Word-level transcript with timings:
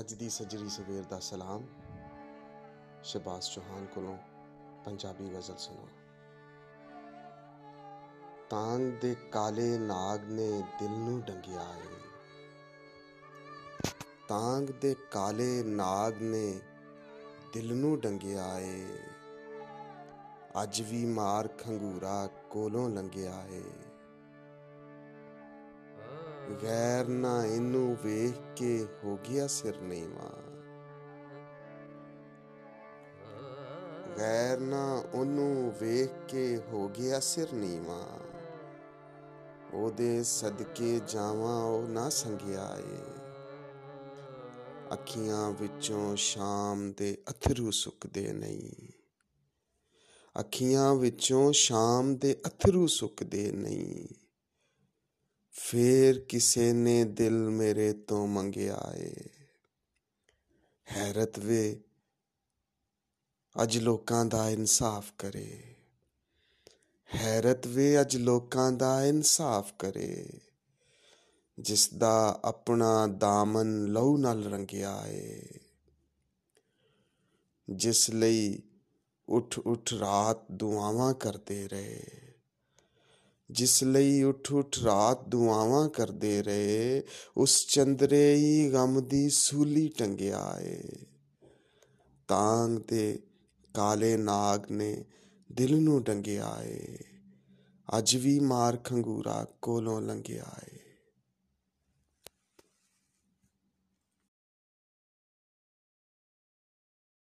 ਅੱਜ 0.00 0.14
ਦੀ 0.14 0.30
ਸਜਰੀ 0.30 0.68
ਸਵੇਰ 0.68 1.04
ਦਾ 1.04 1.18
ਸਲਾਮ। 1.18 1.66
ਸ਼ਬਾਸ 3.02 3.54
ਚੌਹਾਨ 3.54 3.86
ਕੋਲੋਂ 3.86 4.18
ਪੰਜਾਬੀ 4.84 5.28
ਗਜ਼ਲ 5.28 5.56
ਸੁਣੋ। 5.56 5.88
ਤਾਂਗ 8.50 8.80
ਦੇ 8.80 9.14
ਕਾਲੇ 9.32 9.78
ਨਾਗ 9.78 10.24
ਨੇ 10.24 10.62
ਦਿਲ 10.78 10.90
ਨੂੰ 10.90 11.20
ਡੰਗਿਆ 11.20 11.62
ਏ। 11.62 11.96
ਤਾਂਗ 14.28 14.64
ਦੇ 14.64 14.94
ਕਾਲੇ 15.10 15.62
ਨਾਗ 15.62 16.22
ਨੇ 16.22 16.60
ਦਿਲ 17.52 17.76
ਨੂੰ 17.76 18.00
ਡੰਗਿਆ 18.00 18.58
ਏ। 18.58 18.86
ਅੱਜ 20.62 20.82
ਵੀ 20.82 21.04
ਮਾਰ 21.04 21.48
ਖੰਗੂਰਾ 21.48 22.28
ਕੋਲੋਂ 22.50 22.90
ਲੰਘਿਆ 22.90 23.46
ਏ। 23.46 23.62
ਗੈਰ 26.62 27.08
ਨਾ 27.08 27.44
ਇਹਨੂੰ 27.44 27.96
ਵੇਖ 28.02 28.54
ਕੇ 28.56 28.86
ਹੋ 29.04 29.18
ਗਿਆ 29.30 29.46
ਸਿਰ 29.46 29.80
ਨੀਵਾ। 29.80 30.30
ਗੈਰ 34.18 34.58
ਨਾ 34.58 35.04
ਉਹਨੂੰ 35.14 35.72
ਵੇਖ 35.80 36.10
ਕੇ 36.28 36.56
ਹੋ 36.56 36.88
ਗਿਆ 36.88 37.20
ਸਿਰ 37.20 37.52
ਨੀਵਾ। 37.52 38.20
ਉਹਦੇ 39.74 40.24
ਸਦਕੇ 40.24 41.00
ਜਾਵਾਂ 41.08 41.64
ਉਹ 41.64 41.88
ਨਾ 41.88 42.08
ਸੰਗਿਆ 42.08 42.76
ਏ 42.78 42.98
ਅੱਖੀਆਂ 44.92 45.50
ਵਿੱਚੋਂ 45.50 46.16
ਸ਼ਾਮ 46.16 46.92
ਦੇ 46.92 47.18
ਅਥਰੂ 47.30 47.70
ਸੁੱਕਦੇ 47.70 48.32
ਨਹੀਂ। 48.32 48.88
ਅੱਖੀਆਂ 50.40 50.94
ਵਿੱਚੋਂ 50.94 51.52
ਸ਼ਾਮ 51.52 52.16
ਦੇ 52.16 52.40
ਅਥਰੂ 52.46 52.86
ਸੁੱਕਦੇ 52.86 53.52
ਨਹੀਂ। 53.52 54.27
ਫੇਰ 55.60 56.18
ਕਿਸੇ 56.18 56.72
ਨੇ 56.72 57.04
ਦਿਲ 57.04 57.50
ਮੇਰੇ 57.50 57.92
ਤੋਂ 57.92 58.26
ਮੰਗਿਆ 58.26 58.92
ਏ। 58.94 59.14
ਹੈਰਤ 60.92 61.38
ਵੇ, 61.38 61.80
ਅੱਜ 63.62 63.78
ਲੋਕਾਂ 63.78 64.24
ਦਾ 64.24 64.50
ਇਨਸਾਫ 64.50 65.12
ਕਰੇ। 65.18 65.74
ਹੈਰਤ 67.14 67.66
ਵੇ, 67.66 68.00
ਅੱਜ 68.00 68.16
ਲੋਕਾਂ 68.16 68.72
ਦਾ 68.72 69.04
ਇਨਸਾਫ 69.04 69.72
ਕਰੇ। 69.78 70.28
ਜਿਸ 71.58 71.94
ਦਾ 71.94 72.40
ਆਪਣਾ 72.44 73.06
ਦਾਮਨ 73.06 73.86
ਲਹੂ 73.86 74.16
ਨਾਲ 74.16 74.44
ਰੰਗਿਆ 74.44 75.02
ਏ। 75.06 75.42
ਜਿਸ 77.70 78.10
ਲਈ 78.10 78.62
ਉਠ 79.28 79.58
ਉਠ 79.58 79.92
ਰਾਤ 79.92 80.52
ਦੁਆਵਾਂ 80.52 81.14
ਕਰਦੇ 81.14 81.68
ਰਹੇ। 81.68 82.17
ਜਿਸ 83.50 83.84
ਲਈ 83.84 84.22
ਉਠ 84.22 84.52
ਉਠ 84.52 84.78
ਰਾਤ 84.84 85.28
ਦੁਆਵਾਂ 85.28 85.88
ਕਰਦੇ 85.88 86.42
ਰਹੇ, 86.42 87.02
ਉਸ 87.36 87.66
ਚੰਦਰੇ 87.66 88.34
ਹੀ 88.34 88.70
ਗਮ 88.72 89.08
ਦੀ 89.08 89.30
ਸੂਲੀ 89.30 89.88
ਟੰਗਿਆ 89.88 90.56
ਏ। 90.60 90.82
ਤਾਂਗ 92.28 92.70
ਦੇ 92.88 93.18
ਕਾਲੇ 93.74 94.16
ਨਾਗ 94.16 94.70
ਨੇ 94.70 95.04
ਦਿਲ 95.52 95.82
ਨੂੰ 95.82 96.02
ਡੰਗਿਆ 96.02 96.56
ਏ। 96.62 96.98
ਅੱਜ 97.98 98.16
ਵੀ 98.16 98.40
ਮਾਰ 98.40 98.76
ਖੰਗੂਰਾ 98.76 99.46
ਕੋਲੋਂ 99.62 100.00
ਲੰਘਿਆ 100.00 100.46
ਏ। 100.74 100.77